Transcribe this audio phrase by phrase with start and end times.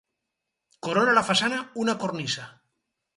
[0.87, 2.47] Corona la façana una cornisa.